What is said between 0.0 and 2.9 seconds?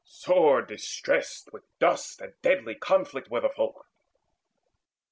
Sore distressed With dust and deadly